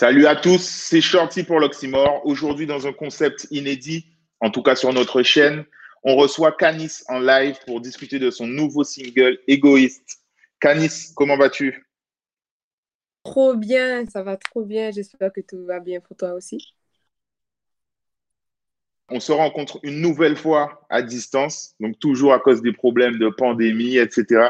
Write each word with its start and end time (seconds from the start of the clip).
Salut 0.00 0.24
à 0.24 0.34
tous, 0.34 0.62
c'est 0.62 1.02
Shorty 1.02 1.44
pour 1.44 1.60
l'Oxymore. 1.60 2.22
Aujourd'hui, 2.24 2.66
dans 2.66 2.86
un 2.86 2.92
concept 2.94 3.46
inédit, 3.50 4.06
en 4.40 4.50
tout 4.50 4.62
cas 4.62 4.74
sur 4.74 4.90
notre 4.94 5.22
chaîne, 5.22 5.66
on 6.04 6.16
reçoit 6.16 6.52
Canis 6.52 7.02
en 7.08 7.18
live 7.18 7.58
pour 7.66 7.82
discuter 7.82 8.18
de 8.18 8.30
son 8.30 8.46
nouveau 8.46 8.82
single 8.82 9.38
Égoïste. 9.46 10.22
Canis, 10.58 11.12
comment 11.14 11.36
vas-tu? 11.36 11.86
Trop 13.24 13.54
bien, 13.54 14.06
ça 14.06 14.22
va 14.22 14.38
trop 14.38 14.64
bien. 14.64 14.90
J'espère 14.90 15.34
que 15.34 15.42
tout 15.42 15.66
va 15.66 15.80
bien 15.80 16.00
pour 16.00 16.16
toi 16.16 16.32
aussi. 16.32 16.72
On 19.10 19.20
se 19.20 19.32
rencontre 19.32 19.80
une 19.82 20.00
nouvelle 20.00 20.36
fois 20.36 20.86
à 20.88 21.02
distance, 21.02 21.74
donc 21.78 21.98
toujours 21.98 22.32
à 22.32 22.38
cause 22.38 22.62
des 22.62 22.72
problèmes 22.72 23.18
de 23.18 23.28
pandémie, 23.28 23.98
etc. 23.98 24.48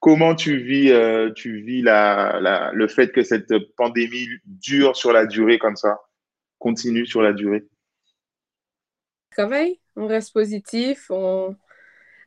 Comment 0.00 0.34
tu 0.34 0.56
vis, 0.56 0.90
euh, 0.90 1.30
tu 1.30 1.60
vis 1.60 1.82
la, 1.82 2.40
la, 2.40 2.72
le 2.72 2.88
fait 2.88 3.12
que 3.12 3.22
cette 3.22 3.52
pandémie 3.76 4.28
dure 4.46 4.96
sur 4.96 5.12
la 5.12 5.26
durée 5.26 5.58
comme 5.58 5.76
ça, 5.76 6.00
continue 6.58 7.04
sur 7.04 7.20
la 7.20 7.34
durée? 7.34 7.66
Travail, 9.30 9.78
on 9.96 10.06
reste 10.06 10.32
positif, 10.32 11.10
on 11.10 11.54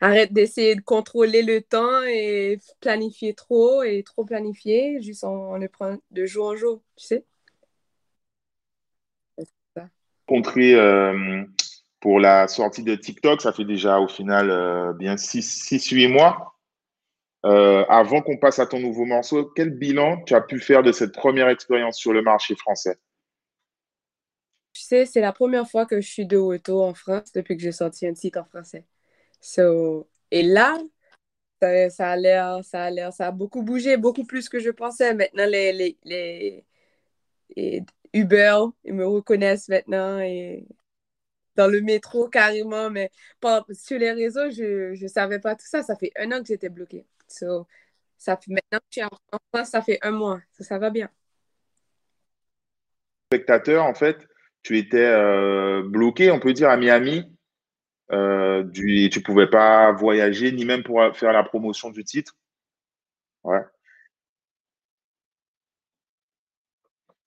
arrête 0.01 0.31
d'essayer 0.33 0.75
de 0.75 0.81
contrôler 0.81 1.41
le 1.41 1.61
temps 1.61 2.03
et 2.03 2.59
planifier 2.79 3.33
trop 3.33 3.81
et 3.81 4.03
trop 4.03 4.23
planifier, 4.23 5.01
juste 5.01 5.23
on, 5.23 5.57
le 5.57 5.67
prend 5.67 5.97
de 6.11 6.25
jour 6.27 6.47
en 6.47 6.55
jour, 6.55 6.83
tu 6.95 7.07
sais. 7.07 7.25
Rencontré 10.27 10.75
euh, 10.75 11.43
pour 11.99 12.19
la 12.19 12.47
sortie 12.47 12.83
de 12.83 12.95
TikTok, 12.95 13.41
ça 13.41 13.51
fait 13.51 13.65
déjà 13.65 13.99
au 13.99 14.07
final 14.07 14.51
euh, 14.51 14.93
bien 14.93 15.15
6-8 15.15 16.07
mois. 16.07 16.53
Euh, 17.45 17.83
avant 17.89 18.21
qu'on 18.21 18.37
passe 18.37 18.59
à 18.59 18.65
ton 18.65 18.79
nouveau 18.79 19.05
morceau, 19.05 19.51
quel 19.55 19.71
bilan 19.71 20.23
tu 20.23 20.33
as 20.33 20.41
pu 20.41 20.59
faire 20.59 20.81
de 20.81 20.91
cette 20.91 21.13
première 21.13 21.49
expérience 21.49 21.97
sur 21.97 22.13
le 22.13 22.21
marché 22.21 22.55
français? 22.55 22.97
Tu 24.71 24.81
sais, 24.81 25.05
c'est 25.05 25.21
la 25.21 25.33
première 25.33 25.69
fois 25.69 25.85
que 25.85 25.99
je 25.99 26.07
suis 26.07 26.25
de 26.25 26.37
retour 26.37 26.83
en 26.83 26.93
France 26.93 27.31
depuis 27.33 27.57
que 27.57 27.63
j'ai 27.63 27.73
sorti 27.73 28.07
un 28.07 28.13
titre 28.13 28.39
en 28.39 28.45
français. 28.45 28.85
So, 29.41 30.07
et 30.31 30.41
là, 30.41 30.77
ça, 31.89 32.11
a 32.11 32.15
l'air, 32.15 32.59
ça 32.63 32.83
a 32.85 32.89
l'air, 32.89 33.13
ça 33.13 33.27
a 33.27 33.31
beaucoup 33.31 33.61
bougé, 33.61 33.97
beaucoup 33.97 34.25
plus 34.25 34.49
que 34.49 34.59
je 34.59 34.69
pensais. 34.69 35.13
Maintenant, 35.13 35.45
les, 35.45 35.73
les, 35.73 36.65
les, 37.55 37.83
Uber, 38.13 38.59
ils 38.83 38.93
me 38.93 39.05
reconnaissent 39.05 39.69
maintenant 39.69 40.19
et 40.19 40.65
dans 41.55 41.67
le 41.67 41.81
métro 41.81 42.27
carrément, 42.29 42.89
mais 42.89 43.11
sur 43.71 43.99
les 43.99 44.11
réseaux, 44.11 44.49
je 44.49 45.01
ne 45.01 45.07
savais 45.07 45.39
pas 45.39 45.55
tout 45.55 45.67
ça. 45.67 45.83
Ça 45.83 45.95
fait 45.95 46.11
un 46.17 46.31
an 46.31 46.41
que 46.41 46.47
j'étais 46.47 46.69
bloquée. 46.69 47.05
So, 47.33 47.67
ça 48.17 48.37
fait, 48.37 48.51
maintenant 48.51 48.79
que 48.91 49.01
en 49.01 49.39
France, 49.51 49.69
ça 49.69 49.81
fait 49.81 49.97
un 50.03 50.11
mois. 50.11 50.41
Ça, 50.51 50.63
ça 50.63 50.77
va 50.77 50.89
bien. 50.91 51.09
Spectateur, 53.31 53.83
en 53.85 53.95
fait, 53.95 54.27
tu 54.61 54.77
étais 54.77 55.05
euh, 55.05 55.81
bloqué, 55.83 56.29
on 56.31 56.39
peut 56.39 56.53
dire, 56.53 56.69
à 56.69 56.77
Miami. 56.77 57.35
Euh, 58.11 58.63
du, 58.63 59.09
tu 59.09 59.19
ne 59.19 59.23
pouvais 59.23 59.49
pas 59.49 59.91
voyager, 59.93 60.51
ni 60.51 60.65
même 60.65 60.83
pour 60.83 61.01
faire 61.15 61.33
la 61.33 61.43
promotion 61.43 61.89
du 61.89 62.03
titre. 62.03 62.35
Ouais. 63.43 63.61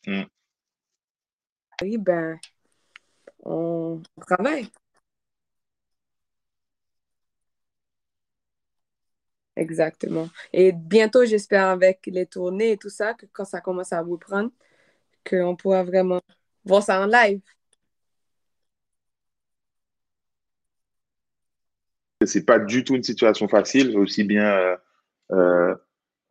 Hmm. 0.07 0.23
Oui, 1.83 1.99
ben, 1.99 2.39
on 3.43 4.01
travaille. 4.21 4.71
Exactement. 9.57 10.29
Et 10.53 10.73
bientôt, 10.73 11.25
j'espère 11.25 11.67
avec 11.67 12.01
les 12.07 12.27
tournées 12.27 12.73
et 12.73 12.77
tout 12.77 12.91
ça, 12.91 13.15
que 13.15 13.27
quand 13.33 13.45
ça 13.47 13.61
commence 13.61 13.93
à 13.93 14.03
vous 14.03 14.19
prendre, 14.19 14.51
qu'on 15.29 15.57
pourra 15.57 15.85
vraiment 15.85 16.21
voir 16.65 16.83
ça 16.83 17.01
en 17.03 17.07
live. 17.07 17.41
C'est 22.25 22.45
pas 22.47 22.59
du 22.59 22.85
tout 22.85 22.97
une 22.97 23.03
situation 23.03 23.49
facile, 23.49 23.97
aussi 23.99 24.25
bien 24.25 24.45
euh, 24.57 24.77
euh, 25.33 25.75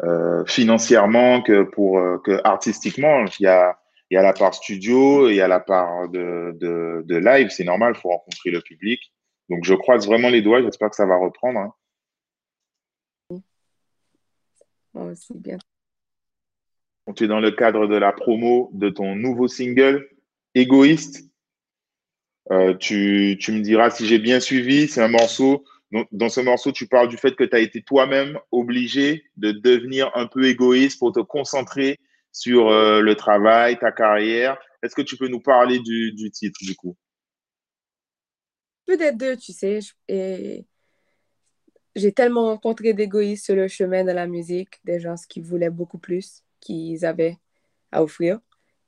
euh, 0.03 0.45
financièrement 0.45 1.41
que 1.41 1.63
pour 1.63 1.99
que 2.23 2.41
artistiquement. 2.43 3.25
Il 3.39 3.43
y 3.43 3.47
a, 3.47 3.79
il 4.11 4.15
y 4.15 4.17
a 4.17 4.23
la 4.23 4.33
part 4.33 4.53
studio 4.55 5.29
il 5.29 5.35
y 5.35 5.41
a 5.41 5.47
la 5.47 5.59
part 5.59 6.09
de, 6.09 6.53
de, 6.59 7.03
de 7.05 7.15
live. 7.17 7.49
C'est 7.49 7.63
normal, 7.65 7.93
il 7.95 8.01
faut 8.01 8.09
rencontrer 8.09 8.51
le 8.51 8.61
public. 8.61 9.01
Donc 9.49 9.63
je 9.63 9.75
croise 9.75 10.07
vraiment 10.07 10.29
les 10.29 10.41
doigts. 10.41 10.61
J'espère 10.61 10.89
que 10.89 10.95
ça 10.95 11.05
va 11.05 11.17
reprendre. 11.17 11.59
Hein. 11.59 11.73
Aussi 15.03 15.33
bien. 15.35 15.57
Tu 17.15 17.25
es 17.25 17.27
dans 17.27 17.39
le 17.39 17.51
cadre 17.51 17.87
de 17.87 17.95
la 17.95 18.11
promo 18.11 18.71
de 18.73 18.89
ton 18.89 19.15
nouveau 19.15 19.47
single, 19.47 20.07
Égoïste. 20.55 21.29
Euh, 22.51 22.75
tu, 22.75 23.37
tu, 23.39 23.51
me 23.51 23.61
diras 23.61 23.89
si 23.89 24.07
j'ai 24.07 24.19
bien 24.19 24.39
suivi, 24.39 24.87
c'est 24.87 25.01
un 25.01 25.07
morceau. 25.07 25.63
Dans, 25.91 26.05
dans, 26.11 26.29
ce 26.29 26.41
morceau, 26.41 26.71
tu 26.71 26.87
parles 26.87 27.07
du 27.07 27.17
fait 27.17 27.35
que 27.35 27.43
tu 27.43 27.55
as 27.55 27.59
été 27.59 27.81
toi-même 27.81 28.39
obligé 28.51 29.23
de 29.37 29.51
devenir 29.51 30.11
un 30.15 30.27
peu 30.27 30.45
égoïste 30.45 30.99
pour 30.99 31.11
te 31.11 31.19
concentrer 31.19 31.99
sur 32.31 32.69
euh, 32.69 33.01
le 33.01 33.15
travail, 33.15 33.77
ta 33.79 33.91
carrière. 33.91 34.57
Est-ce 34.83 34.95
que 34.95 35.01
tu 35.01 35.17
peux 35.17 35.27
nous 35.27 35.39
parler 35.39 35.79
du, 35.79 36.11
du 36.13 36.31
titre, 36.31 36.59
du 36.61 36.75
coup? 36.75 36.95
Peut-être 38.85 39.17
deux, 39.17 39.37
tu 39.37 39.51
sais. 39.51 39.79
Et 40.07 40.65
j'ai 41.95 42.11
tellement 42.13 42.47
rencontré 42.47 42.93
d'égoïstes 42.93 43.45
sur 43.45 43.55
le 43.55 43.67
chemin 43.67 44.03
de 44.03 44.11
la 44.11 44.27
musique, 44.27 44.79
des 44.85 44.99
gens 44.99 45.15
qui 45.29 45.41
voulaient 45.41 45.69
beaucoup 45.69 45.97
plus 45.97 46.43
qu'ils 46.59 47.05
avaient 47.05 47.37
à 47.91 48.03
offrir. 48.03 48.39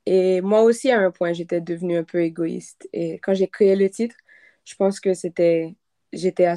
Et 0.06 0.40
moi 0.42 0.62
aussi, 0.62 0.90
à 0.90 1.00
un 1.00 1.10
point, 1.10 1.32
j'étais 1.32 1.60
devenue 1.60 1.98
un 1.98 2.04
peu 2.04 2.22
égoïste. 2.22 2.88
Et 2.92 3.14
quand 3.20 3.34
j'ai 3.34 3.48
créé 3.48 3.76
le 3.76 3.90
titre, 3.90 4.16
je 4.64 4.74
pense 4.76 5.00
que 5.00 5.14
c'était, 5.14 5.76
j'étais 6.12 6.46
à 6.46 6.54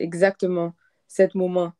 exactement 0.00 0.74
cet 1.08 1.34
moment 1.34 1.72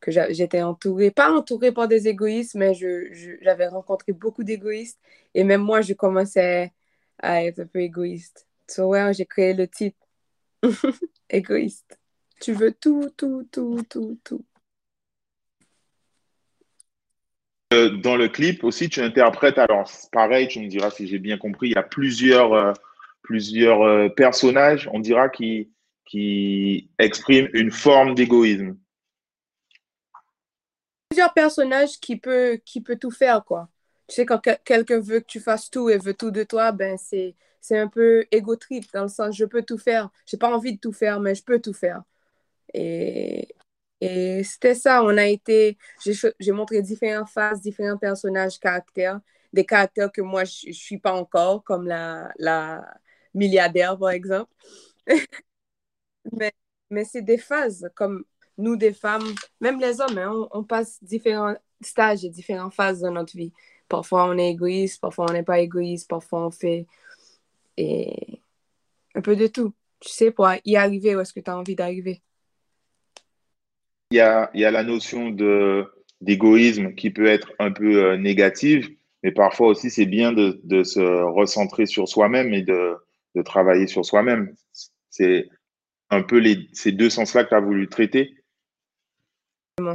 que 0.00 0.10
j'étais 0.12 0.62
entourée, 0.62 1.10
pas 1.10 1.32
entourée 1.32 1.72
par 1.72 1.88
des 1.88 2.08
égoïstes, 2.08 2.54
mais 2.56 2.74
j'avais 2.74 3.68
rencontré 3.68 4.12
beaucoup 4.12 4.44
d'égoïstes. 4.44 5.00
Et 5.34 5.44
même 5.44 5.62
moi, 5.62 5.80
je 5.82 5.94
commençais 5.94 6.72
à 7.18 7.44
être 7.44 7.60
un 7.60 7.66
peu 7.66 7.80
égoïste. 7.80 8.46
So, 8.68 8.88
ouais, 8.88 9.14
j'ai 9.14 9.26
créé 9.26 9.54
le 9.54 9.68
titre 9.68 9.98
égoïste. 11.30 11.98
Tu 12.40 12.52
veux 12.52 12.72
tout, 12.72 13.10
tout, 13.16 13.46
tout, 13.50 13.82
tout, 13.88 14.18
tout. 14.22 14.44
Euh, 17.72 17.90
dans 17.96 18.16
le 18.16 18.28
clip 18.28 18.62
aussi, 18.62 18.88
tu 18.88 19.00
interprètes, 19.00 19.58
alors 19.58 19.90
pareil, 20.12 20.46
tu 20.46 20.60
me 20.60 20.68
diras 20.68 20.90
si 20.90 21.08
j'ai 21.08 21.18
bien 21.18 21.36
compris, 21.36 21.70
il 21.70 21.72
y 21.74 21.78
a 21.78 21.82
plusieurs, 21.82 22.52
euh, 22.52 22.72
plusieurs 23.22 23.82
euh, 23.82 24.08
personnages, 24.08 24.88
on 24.92 25.00
dira, 25.00 25.28
qui, 25.28 25.72
qui 26.04 26.88
expriment 26.98 27.48
une 27.54 27.72
forme 27.72 28.14
d'égoïsme. 28.14 28.76
Plusieurs 31.10 31.32
personnages 31.34 31.98
qui 32.00 32.16
peuvent 32.16 32.58
qui 32.64 32.80
peut 32.80 32.96
tout 32.96 33.10
faire, 33.10 33.44
quoi. 33.44 33.68
Tu 34.08 34.14
sais, 34.14 34.26
quand 34.26 34.40
quelqu'un 34.64 35.00
veut 35.00 35.20
que 35.20 35.26
tu 35.26 35.40
fasses 35.40 35.68
tout 35.68 35.90
et 35.90 35.98
veut 35.98 36.14
tout 36.14 36.30
de 36.30 36.44
toi, 36.44 36.70
ben 36.70 36.96
c'est 36.98 37.34
un 37.70 37.88
peu 37.88 38.26
égo 38.30 38.54
trip, 38.54 38.84
dans 38.92 39.02
le 39.02 39.08
sens 39.08 39.36
je 39.36 39.44
peux 39.44 39.62
tout 39.62 39.78
faire. 39.78 40.10
J'ai 40.26 40.36
pas 40.36 40.54
envie 40.54 40.74
de 40.74 40.80
tout 40.80 40.92
faire, 40.92 41.18
mais 41.18 41.34
je 41.34 41.42
peux 41.42 41.60
tout 41.60 41.72
faire. 41.72 42.02
Et, 42.74 43.48
c'était 44.44 44.74
ça, 44.74 45.02
on 45.02 45.16
a 45.16 45.26
été, 45.26 45.78
j'ai 46.38 46.52
montré 46.52 46.82
différentes 46.82 47.28
phases, 47.30 47.60
différents 47.60 47.96
personnages, 47.96 48.58
caractères, 48.60 49.20
des 49.52 49.64
caractères 49.64 50.12
que 50.12 50.20
moi, 50.20 50.44
je 50.44 50.68
ne 50.68 50.72
suis 50.72 50.98
pas 50.98 51.12
encore, 51.12 51.64
comme 51.64 51.86
la, 51.86 52.30
la 52.38 52.84
milliardaire, 53.34 53.98
par 53.98 54.10
exemple. 54.10 54.52
mais 56.32 56.52
mais 56.90 57.04
c'est 57.04 57.22
des 57.22 57.38
phases, 57.38 57.90
comme 57.96 58.24
nous, 58.58 58.76
des 58.76 58.92
femmes, 58.92 59.24
même 59.60 59.80
les 59.80 60.00
hommes, 60.00 60.18
hein, 60.18 60.30
on, 60.52 60.60
on, 60.60 60.64
passe 60.64 61.02
différents 61.02 61.56
stages 61.80 62.24
et 62.24 62.30
différentes 62.30 62.74
phases 62.74 63.00
dans 63.00 63.10
notre 63.10 63.36
vie. 63.36 63.52
Parfois, 63.88 64.26
on 64.26 64.38
est 64.38 64.50
égoïste, 64.50 65.00
parfois, 65.00 65.26
on 65.28 65.32
n'est 65.32 65.42
pas 65.42 65.58
égoïste, 65.60 66.08
parfois, 66.08 66.46
on 66.46 66.50
fait 66.50 66.86
et 67.76 68.40
un 69.14 69.22
peu 69.22 69.36
de 69.36 69.46
tout. 69.46 69.74
Tu 70.00 70.10
sais, 70.10 70.30
pour 70.30 70.48
y 70.64 70.76
arriver 70.76 71.16
où 71.16 71.20
est-ce 71.20 71.32
que 71.32 71.40
tu 71.40 71.50
as 71.50 71.58
envie 71.58 71.76
d'arriver? 71.76 72.22
Il 74.10 74.18
y 74.18 74.20
a, 74.20 74.50
y 74.54 74.64
a 74.64 74.70
la 74.70 74.84
notion 74.84 75.30
de, 75.30 75.84
d'égoïsme 76.20 76.94
qui 76.94 77.10
peut 77.10 77.26
être 77.26 77.52
un 77.58 77.72
peu 77.72 78.04
euh, 78.04 78.16
négative, 78.16 78.88
mais 79.22 79.32
parfois 79.32 79.68
aussi 79.68 79.90
c'est 79.90 80.06
bien 80.06 80.32
de, 80.32 80.60
de, 80.64 80.84
se 80.84 81.00
recentrer 81.00 81.86
sur 81.86 82.08
soi-même 82.08 82.54
et 82.54 82.62
de, 82.62 82.96
de 83.34 83.42
travailler 83.42 83.86
sur 83.86 84.04
soi-même. 84.04 84.54
C'est 85.10 85.48
un 86.10 86.22
peu 86.22 86.38
les, 86.38 86.68
ces 86.72 86.92
deux 86.92 87.10
sens-là 87.10 87.44
que 87.44 87.48
tu 87.48 87.54
as 87.54 87.60
voulu 87.60 87.88
traiter. 87.88 88.34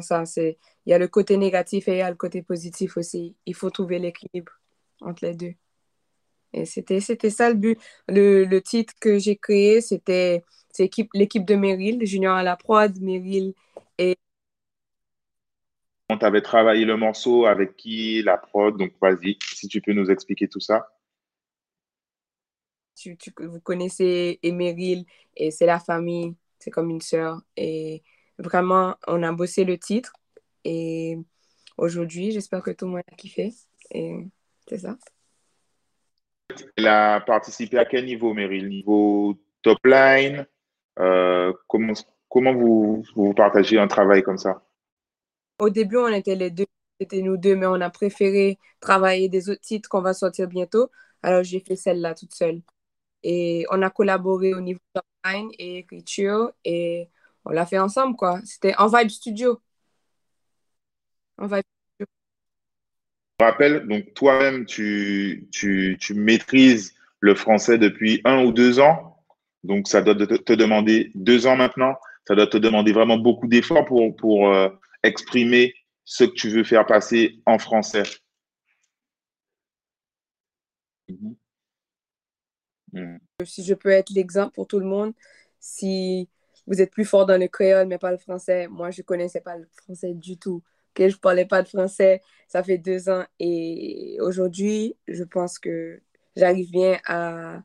Ça, 0.02 0.26
c'est, 0.26 0.60
il 0.86 0.92
y 0.92 0.94
a 0.94 1.00
le 1.00 1.08
côté 1.08 1.38
négatif 1.38 1.88
et 1.88 1.94
il 1.94 1.98
y 1.98 2.02
a 2.02 2.10
le 2.10 2.16
côté 2.16 2.42
positif 2.42 2.98
aussi. 2.98 3.36
Il 3.46 3.56
faut 3.56 3.70
trouver 3.70 3.98
l'équilibre 3.98 4.52
entre 5.00 5.26
les 5.26 5.34
deux. 5.34 5.54
Et 6.54 6.66
c'était, 6.66 7.00
c'était 7.00 7.30
ça 7.30 7.50
le 7.50 7.56
but. 7.56 7.80
Le, 8.08 8.44
le 8.44 8.62
titre 8.62 8.94
que 9.00 9.18
j'ai 9.18 9.38
créé, 9.38 9.82
c'était 9.82 10.44
c'est 10.70 10.90
l'équipe 11.14 11.46
de 11.46 11.56
Meryl, 11.56 12.06
Junior 12.06 12.36
à 12.36 12.44
la 12.44 12.56
prod, 12.56 13.00
Meryl 13.02 13.54
tu 16.18 16.26
avais 16.26 16.42
travaillé 16.42 16.86
le 16.86 16.98
morceau, 16.98 17.46
avec 17.46 17.76
qui, 17.76 18.22
la 18.24 18.38
prod. 18.38 18.78
Donc, 18.78 18.94
vas-y, 19.02 19.38
si 19.54 19.68
tu 19.68 19.82
peux 19.82 19.94
nous 19.94 20.10
expliquer 20.10 20.48
tout 20.48 20.60
ça. 20.60 20.88
Tu, 22.96 23.18
vous 23.40 23.60
connaissez 23.62 24.40
Emeril 24.44 25.06
et 25.36 25.50
c'est 25.50 25.66
la 25.66 25.80
famille, 25.80 26.36
c'est 26.60 26.72
comme 26.72 26.90
une 26.90 27.02
sœur. 27.02 27.42
Et 27.58 28.04
vraiment, 28.38 28.96
on 29.08 29.24
a 29.24 29.32
bossé 29.32 29.64
le 29.64 29.78
titre. 29.78 30.14
Et 30.64 31.18
aujourd'hui, 31.78 32.32
j'espère 32.32 32.62
que 32.62 32.72
tout 32.72 32.86
le 32.86 32.92
monde 32.92 33.02
a 33.12 33.16
kiffé. 33.16 33.54
Et 33.92 34.28
c'est 34.68 34.80
ça. 34.80 34.98
Elle 36.76 36.88
a 36.88 37.22
participé 37.22 37.78
à 37.78 37.86
quel 37.86 38.06
niveau, 38.06 38.34
Meryl 38.34 38.68
Niveau 38.68 39.38
top 39.62 39.80
line 39.86 40.46
euh, 41.00 41.54
Comment, 41.68 41.94
comment 42.30 42.54
vous, 42.54 43.04
vous 43.16 43.34
partagez 43.34 43.80
un 43.80 43.88
travail 43.88 44.22
comme 44.24 44.38
ça? 44.38 44.64
Au 45.62 45.70
début, 45.70 45.98
on 45.98 46.08
était 46.08 46.36
les 46.36 46.50
deux, 46.50 46.66
c'était 47.00 47.22
nous 47.22 47.38
deux, 47.38 47.56
mais 47.56 47.68
on 47.68 47.82
a 47.82 47.92
préféré 47.92 48.58
travailler 48.80 49.30
des 49.30 49.48
autres 49.48 49.62
titres 49.62 49.90
qu'on 49.90 50.02
va 50.02 50.16
sortir 50.16 50.48
bientôt. 50.48 50.90
Alors, 51.22 51.44
j'ai 51.44 51.60
fait 51.60 51.76
celle-là 51.76 52.16
toute 52.16 52.34
seule. 52.34 52.64
Et 53.24 53.68
on 53.70 53.84
a 53.84 53.92
collaboré 53.92 54.56
au 54.56 54.62
niveau 54.62 54.80
top 54.94 55.06
line 55.24 55.50
et 55.60 55.78
écriture 55.80 56.52
et 56.66 57.10
on 57.46 57.52
l'a 57.52 57.68
fait 57.68 57.78
ensemble, 57.78 58.16
quoi. 58.16 58.40
C'était 58.44 58.76
en 58.78 58.88
Vibe 58.88 59.10
Studio. 59.10 59.62
En 61.38 61.46
Vibe 61.46 61.62
rappelle, 63.40 63.88
donc 63.88 64.16
toi-même, 64.16 64.66
tu, 64.66 65.48
tu, 65.52 65.98
maîtrises 66.16 66.96
le 67.20 67.36
français 67.36 67.78
depuis 67.78 68.22
un 68.26 68.44
ou 68.46 68.52
deux 68.52 68.80
ans. 68.80 69.18
Donc, 69.64 69.88
ça 69.88 70.02
doit 70.02 70.16
te, 70.16 70.54
demander 70.54 71.12
deux 71.14 71.46
ans 71.46 71.56
maintenant. 71.56 71.94
Ça 72.28 72.34
doit 72.34 72.48
te 72.48 72.58
demander 72.58 72.94
vraiment 72.94 73.18
beaucoup 73.18 73.48
d'efforts 73.48 73.86
pour, 73.86 74.16
pour 74.16 74.50
euh, 74.50 74.70
exprimer 75.04 75.74
ce 76.04 76.24
que 76.24 76.34
tu 76.34 76.50
veux 76.50 76.64
faire 76.64 76.86
passer 76.86 77.40
en 77.46 77.58
français. 77.58 78.04
Mhm. 81.10 81.36
Mhm. 82.94 83.20
Si 83.46 83.64
je 83.64 83.74
peux 83.74 83.90
être 83.90 84.10
l'exemple 84.12 84.54
pour 84.54 84.68
tout 84.68 84.80
le 84.80 84.86
monde, 84.86 85.14
si 85.60 86.30
vous 86.68 86.82
êtes 86.82 86.92
plus 86.92 87.06
fort 87.06 87.26
dans 87.26 87.40
le 87.40 87.48
créole 87.48 87.88
mais 87.88 87.98
pas 87.98 88.12
le 88.12 88.18
français, 88.18 88.68
moi 88.68 88.92
je 88.92 89.02
connaissais 89.02 89.42
pas 89.42 89.58
le 89.58 89.68
français 89.84 90.14
du 90.14 90.38
tout 90.38 90.64
que 90.94 91.10
je 91.10 91.18
parlais 91.18 91.46
pas 91.46 91.62
de 91.64 91.68
français. 91.68 92.22
Ça 92.48 92.64
fait 92.64 92.78
deux 92.78 93.10
ans 93.10 93.24
et 93.40 94.18
aujourd'hui, 94.22 94.96
je 95.08 95.24
pense 95.24 95.58
que 95.60 96.02
j'arrive 96.36 96.70
bien 96.72 97.00
à 97.08 97.62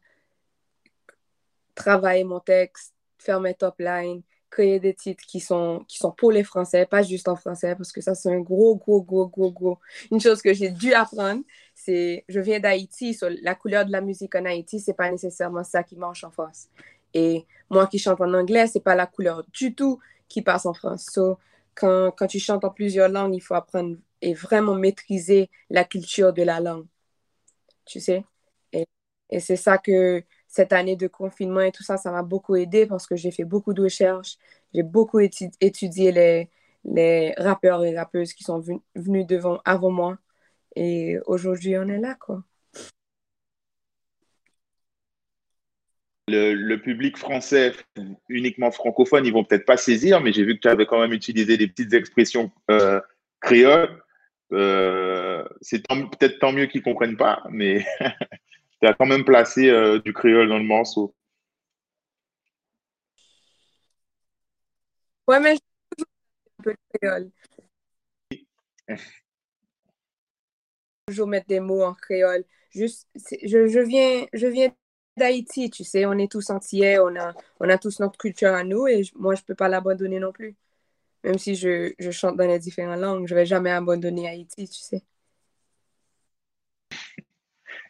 travailler 1.74 2.24
mon 2.24 2.40
texte, 2.40 2.94
faire 3.18 3.40
mes 3.40 3.54
top 3.54 3.76
lines, 3.78 4.22
créer 4.50 4.80
des 4.80 4.94
titres 4.94 5.24
qui 5.26 5.40
sont, 5.40 5.84
qui 5.88 5.98
sont 5.98 6.12
pour 6.12 6.32
les 6.32 6.44
Français, 6.44 6.86
pas 6.86 7.02
juste 7.02 7.28
en 7.28 7.36
français, 7.36 7.74
parce 7.76 7.92
que 7.92 8.00
ça, 8.00 8.14
c'est 8.14 8.32
un 8.32 8.40
gros, 8.40 8.76
gros, 8.76 9.02
gros, 9.02 9.28
gros, 9.28 9.50
gros. 9.52 9.78
Une 10.10 10.20
chose 10.20 10.42
que 10.42 10.54
j'ai 10.54 10.70
dû 10.70 10.94
apprendre, 10.94 11.42
c'est, 11.74 12.24
je 12.28 12.40
viens 12.40 12.60
d'Haïti, 12.60 13.18
la 13.42 13.54
couleur 13.54 13.84
de 13.84 13.92
la 13.92 14.00
musique 14.00 14.34
en 14.34 14.44
Haïti, 14.44 14.80
c'est 14.80 14.94
pas 14.94 15.10
nécessairement 15.10 15.64
ça 15.64 15.82
qui 15.82 15.96
marche 15.96 16.24
en 16.24 16.30
France. 16.30 16.68
Et 17.14 17.46
moi 17.70 17.86
qui 17.86 17.98
chante 17.98 18.20
en 18.20 18.32
anglais, 18.34 18.66
c'est 18.66 18.80
pas 18.80 18.94
la 18.94 19.06
couleur 19.06 19.44
du 19.52 19.74
tout 19.74 19.98
qui 20.28 20.42
passe 20.42 20.66
en 20.66 20.74
France. 20.74 21.06
So, 21.12 21.38
quand, 21.74 22.10
quand 22.16 22.26
tu 22.26 22.38
chantes 22.38 22.64
en 22.64 22.70
plusieurs 22.70 23.08
langues, 23.08 23.34
il 23.34 23.40
faut 23.40 23.54
apprendre 23.54 23.96
et 24.22 24.34
vraiment 24.34 24.74
maîtriser 24.74 25.50
la 25.70 25.84
culture 25.84 26.32
de 26.32 26.42
la 26.42 26.60
langue. 26.60 26.86
Tu 27.84 28.00
sais? 28.00 28.24
Et, 28.72 28.86
et 29.30 29.40
c'est 29.40 29.56
ça 29.56 29.78
que 29.78 30.22
cette 30.56 30.72
année 30.72 30.96
de 30.96 31.06
confinement 31.06 31.60
et 31.60 31.72
tout 31.72 31.82
ça, 31.82 31.98
ça 31.98 32.10
m'a 32.10 32.22
beaucoup 32.22 32.56
aidé 32.56 32.86
parce 32.86 33.06
que 33.06 33.14
j'ai 33.14 33.30
fait 33.30 33.44
beaucoup 33.44 33.74
de 33.74 33.82
recherches. 33.82 34.36
J'ai 34.74 34.82
beaucoup 34.82 35.20
étudié 35.20 36.12
les, 36.12 36.50
les 36.84 37.34
rappeurs 37.36 37.84
et 37.84 37.96
rappeuses 37.96 38.32
qui 38.32 38.42
sont 38.44 38.62
venus 38.94 39.26
devant, 39.26 39.60
avant 39.66 39.90
moi. 39.90 40.18
Et 40.74 41.18
aujourd'hui, 41.26 41.76
on 41.78 41.88
est 41.88 41.98
là, 41.98 42.14
quoi. 42.14 42.42
le, 46.28 46.76
public 46.76 47.16
français 47.16 47.72
uniquement 48.28 48.70
francophone, 48.70 49.26
ils 49.26 49.32
vont 49.32 49.44
peut-être 49.44 49.64
pas 49.64 49.76
saisir, 49.76 50.20
mais 50.20 50.32
j'ai 50.32 50.44
vu 50.44 50.56
que 50.56 50.60
tu 50.60 50.68
avais 50.68 50.86
quand 50.86 51.00
même 51.00 51.12
utilisé 51.12 51.56
des 51.56 51.68
petites 51.68 51.94
expressions 51.94 52.50
euh, 52.70 53.00
créoles. 53.40 54.02
Euh, 54.52 55.44
c'est 55.60 55.86
peut-être 55.86 56.38
tant 56.38 56.52
mieux 56.52 56.66
qu'ils 56.66 56.82
comprennent 56.82 57.16
pas, 57.16 57.44
mais 57.50 57.84
tu 58.86 58.92
as 58.92 58.94
quand 58.94 59.06
même 59.06 59.24
placé 59.24 59.68
euh, 59.70 59.98
du 60.00 60.12
créole 60.12 60.48
dans 60.48 60.58
le 60.58 60.64
morceau. 60.64 61.14
Ouais, 65.26 65.40
mais 65.40 65.56
je 65.56 66.04
un 66.60 66.62
peu 66.62 66.70
le 66.70 66.76
créole. 66.98 67.30
toujours 71.06 71.28
mettre 71.28 71.46
des 71.46 71.60
mots 71.60 71.82
en 71.84 71.94
créole. 71.94 72.44
Juste, 72.70 73.08
je, 73.44 73.68
je, 73.68 73.78
viens, 73.78 74.26
je 74.32 74.46
viens 74.48 74.70
d'Haïti, 75.16 75.70
tu 75.70 75.84
sais, 75.84 76.04
on 76.04 76.18
est 76.18 76.30
tous 76.30 76.50
entiers, 76.50 76.98
on 76.98 77.14
a, 77.16 77.32
on 77.60 77.68
a 77.68 77.78
tous 77.78 78.00
notre 78.00 78.18
culture 78.18 78.52
à 78.52 78.64
nous 78.64 78.86
et 78.88 79.02
moi, 79.14 79.34
je 79.34 79.42
ne 79.42 79.46
peux 79.46 79.54
pas 79.54 79.68
l'abandonner 79.68 80.18
non 80.18 80.32
plus. 80.32 80.56
Même 81.24 81.38
si 81.38 81.54
je, 81.56 81.94
chante 82.12 82.36
dans 82.36 82.46
les 82.46 82.58
différentes 82.58 83.00
langues, 83.00 83.26
je 83.26 83.34
ne 83.34 83.40
vais 83.40 83.46
jamais 83.46 83.70
abandonner 83.70 84.28
Haïti, 84.28 84.68
tu 84.68 84.80
sais. 84.80 85.02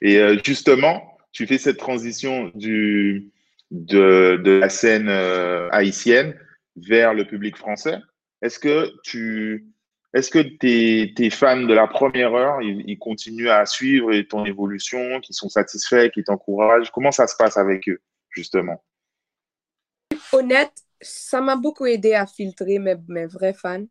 Et 0.03 0.19
euh, 0.19 0.39
justement, 0.45 1.17
tu 1.33 1.47
fais 1.47 1.59
cette 1.59 1.79
transition 1.79 2.51
de, 2.55 3.23
la 3.71 4.69
scène 4.69 5.09
euh, 5.09 5.69
haïtienne 5.71 6.39
vers 6.77 7.15
le 7.15 7.25
public 7.25 7.57
français. 7.57 7.99
Est-ce 8.43 8.59
que 8.59 8.93
tu, 9.03 9.67
est-ce 10.15 10.31
que 10.31 10.39
tes, 10.39 11.31
fans 11.31 11.63
de 11.63 11.75
la 11.75 11.87
première 11.87 12.35
heure, 12.35 12.63
ils, 12.63 12.99
continuent 12.99 13.51
à 13.51 13.67
suivre 13.67 14.19
ton 14.23 14.45
évolution, 14.45 15.21
qui 15.21 15.35
sont 15.35 15.49
satisfaits, 15.49 16.11
qui 16.11 16.25
t'encouragent? 16.25 16.91
Comment 16.91 17.13
ça 17.13 17.27
se 17.27 17.37
passe 17.37 17.57
avec 17.57 17.89
eux, 17.89 18.01
justement? 18.31 18.83
Honnête, 20.33 20.73
ça 21.01 21.41
m'a 21.41 21.57
beaucoup 21.57 21.87
aidé 21.87 22.15
à 22.15 22.27
filtrer 22.27 22.79
mes, 22.79 23.27
vrais 23.27 23.53
fans 23.53 23.85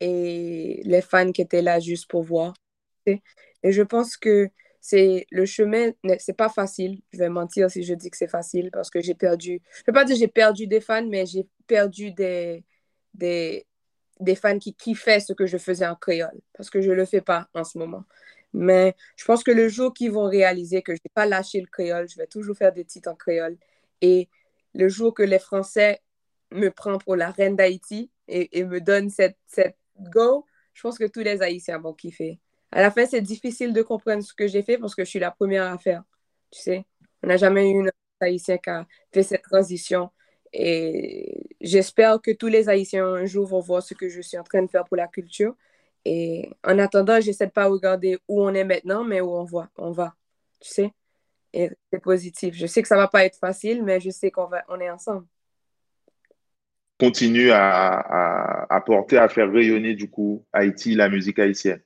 et 0.00 0.80
les 0.84 1.02
fans 1.02 1.32
qui 1.32 1.42
étaient 1.42 1.62
là 1.62 1.80
juste 1.80 2.08
pour 2.08 2.22
voir. 2.22 2.54
Et 3.06 3.72
je 3.72 3.82
pense 3.82 4.16
que 4.16 4.48
c'est 4.88 5.26
le 5.30 5.44
chemin, 5.44 5.90
c'est 6.18 6.32
pas 6.36 6.48
facile. 6.48 7.02
Je 7.12 7.18
vais 7.18 7.28
mentir 7.28 7.70
si 7.70 7.82
je 7.82 7.92
dis 7.92 8.10
que 8.10 8.16
c'est 8.16 8.28
facile 8.28 8.70
parce 8.72 8.88
que 8.88 9.02
j'ai 9.02 9.14
perdu, 9.14 9.60
je 9.76 9.82
peux 9.84 9.92
pas 9.92 10.04
dire 10.04 10.16
j'ai 10.16 10.28
perdu 10.28 10.66
des 10.66 10.80
fans, 10.80 11.06
mais 11.06 11.26
j'ai 11.26 11.46
perdu 11.66 12.10
des, 12.12 12.64
des, 13.12 13.66
fans 14.34 14.58
qui 14.58 14.74
kiffaient 14.74 15.20
ce 15.20 15.34
que 15.34 15.44
je 15.44 15.58
faisais 15.58 15.86
en 15.86 15.94
créole, 15.94 16.40
parce 16.54 16.70
que 16.70 16.80
je 16.80 16.90
le 16.90 17.04
fais 17.04 17.20
pas 17.20 17.48
en 17.52 17.64
ce 17.64 17.76
moment. 17.76 18.04
Mais 18.54 18.96
je 19.16 19.26
pense 19.26 19.44
que 19.44 19.50
le 19.50 19.68
jour 19.68 19.92
qu'ils 19.92 20.10
vont 20.12 20.24
réaliser 20.24 20.80
que 20.80 20.94
je 20.94 21.00
n'ai 21.04 21.10
pas 21.12 21.26
lâché 21.26 21.60
le 21.60 21.66
créole, 21.66 22.08
je 22.08 22.16
vais 22.16 22.26
toujours 22.26 22.56
faire 22.56 22.72
des 22.72 22.86
titres 22.86 23.10
en 23.10 23.14
créole. 23.14 23.58
Et 24.00 24.30
le 24.74 24.88
jour 24.88 25.12
que 25.12 25.22
les 25.22 25.38
Français 25.38 26.00
me 26.50 26.70
prennent 26.70 26.96
pour 26.96 27.16
la 27.16 27.30
reine 27.30 27.56
d'Haïti 27.56 28.10
et, 28.26 28.64
me 28.64 28.80
donnent 28.80 29.10
cette, 29.10 29.36
cette 29.46 29.76
go, 29.98 30.46
je 30.72 30.80
pense 30.80 30.96
que 30.98 31.04
tous 31.04 31.20
les 31.20 31.42
Haïtiens 31.42 31.78
vont 31.78 31.92
kiffer. 31.92 32.40
À 32.72 32.82
la 32.82 32.90
fin, 32.90 33.06
c'est 33.06 33.22
difficile 33.22 33.72
de 33.72 33.82
comprendre 33.82 34.22
ce 34.22 34.34
que 34.34 34.46
j'ai 34.46 34.62
fait 34.62 34.78
parce 34.78 34.94
que 34.94 35.04
je 35.04 35.10
suis 35.10 35.18
la 35.18 35.30
première 35.30 35.64
à 35.64 35.78
faire. 35.78 36.02
Tu 36.50 36.60
sais, 36.60 36.84
on 37.22 37.28
n'a 37.28 37.36
jamais 37.36 37.70
eu 37.70 37.86
un 37.86 37.90
Haïtien 38.20 38.58
qui 38.58 38.70
a 38.70 38.86
fait 39.12 39.22
cette 39.22 39.42
transition 39.42 40.10
et 40.52 41.42
j'espère 41.60 42.20
que 42.20 42.30
tous 42.30 42.46
les 42.46 42.68
Haïtiens 42.68 43.06
un 43.06 43.26
jour 43.26 43.46
vont 43.46 43.60
voir 43.60 43.82
ce 43.82 43.94
que 43.94 44.08
je 44.08 44.20
suis 44.20 44.38
en 44.38 44.42
train 44.42 44.62
de 44.62 44.70
faire 44.70 44.84
pour 44.84 44.96
la 44.96 45.08
culture. 45.08 45.54
Et 46.04 46.50
en 46.64 46.78
attendant, 46.78 47.20
j'essaie 47.20 47.46
de 47.46 47.52
pas 47.52 47.66
regarder 47.66 48.18
où 48.28 48.42
on 48.42 48.54
est 48.54 48.64
maintenant, 48.64 49.04
mais 49.04 49.20
où 49.20 49.30
on 49.30 49.44
va. 49.44 49.68
On 49.76 49.90
va, 49.90 50.14
tu 50.60 50.68
sais. 50.68 50.92
Et 51.52 51.70
c'est 51.92 52.00
positif. 52.00 52.54
Je 52.54 52.66
sais 52.66 52.82
que 52.82 52.88
ça 52.88 52.96
va 52.96 53.08
pas 53.08 53.24
être 53.24 53.38
facile, 53.38 53.82
mais 53.82 54.00
je 54.00 54.10
sais 54.10 54.30
qu'on 54.30 54.46
va, 54.46 54.64
est 54.80 54.90
ensemble. 54.90 55.26
Continue 56.98 57.50
à, 57.50 58.66
à, 58.68 58.80
porter, 58.80 59.18
à 59.18 59.28
faire 59.28 59.50
rayonner 59.52 59.94
du 59.94 60.10
coup 60.10 60.44
Haïti, 60.52 60.94
la 60.94 61.08
musique 61.08 61.38
haïtienne. 61.38 61.80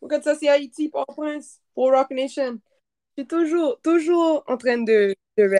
Regarde 0.00 0.22
ça, 0.22 0.34
c'est 0.34 0.48
Haïti, 0.48 0.88
Port-au-Prince, 0.88 1.60
pour 1.74 1.90
Rock 1.92 2.10
Nation? 2.10 2.58
Je 3.16 3.22
suis 3.22 3.28
toujours, 3.28 3.80
toujours 3.82 4.44
en 4.46 4.56
train 4.56 4.78
de, 4.78 5.14
de 5.36 5.58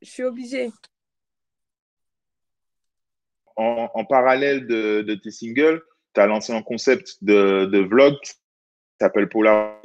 je 0.00 0.08
suis 0.10 0.22
obligée. 0.22 0.70
En, 3.56 4.04
parallèle 4.04 4.68
de, 4.68 5.14
tes 5.16 5.32
singles, 5.32 5.82
tu 6.14 6.20
as 6.20 6.26
lancé 6.26 6.52
un 6.52 6.62
concept 6.62 7.16
de, 7.22 7.78
vlog 7.78 8.14
qui 8.22 8.32
s'appelle 9.00 9.28
Polar. 9.28 9.80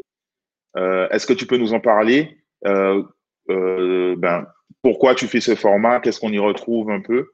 Euh, 0.78 1.10
est-ce 1.10 1.26
que 1.26 1.34
tu 1.34 1.48
peux 1.48 1.58
nous 1.58 1.74
en 1.74 1.80
parler? 1.80 2.38
Euh, 2.68 3.04
euh, 3.50 4.16
ben, 4.16 4.46
Pourquoi 4.84 5.16
tu 5.16 5.28
fais 5.28 5.42
ce 5.42 5.56
format? 5.56 6.00
Qu'est-ce 6.00 6.20
qu'on 6.20 6.32
y 6.32 6.38
retrouve 6.38 6.92
un 6.92 7.02
peu? 7.02 7.32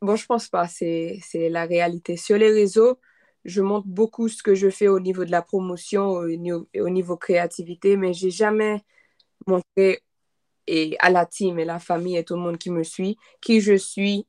Bon, 0.00 0.16
je 0.16 0.26
pense 0.26 0.48
pas. 0.48 0.68
C'est 0.68 1.20
la 1.50 1.64
réalité. 1.64 2.16
Sur 2.16 2.38
les 2.38 2.50
réseaux, 2.50 3.00
je 3.44 3.62
montre 3.62 3.86
beaucoup 3.88 4.28
ce 4.28 4.42
que 4.42 4.54
je 4.54 4.70
fais 4.70 4.88
au 4.88 5.00
niveau 5.00 5.24
de 5.24 5.30
la 5.30 5.42
promotion, 5.42 6.10
au, 6.10 6.26
au 6.26 6.88
niveau 6.90 7.16
créativité, 7.16 7.96
mais 7.96 8.12
j'ai 8.12 8.30
jamais 8.30 8.82
montrer 9.46 10.02
et 10.66 10.96
à 11.00 11.10
la 11.10 11.26
team 11.26 11.58
et 11.58 11.64
la 11.64 11.78
famille 11.80 12.16
et 12.16 12.24
tout 12.24 12.34
le 12.34 12.42
monde 12.42 12.58
qui 12.58 12.70
me 12.70 12.84
suit 12.84 13.16
qui 13.40 13.60
je 13.60 13.74
suis 13.74 14.26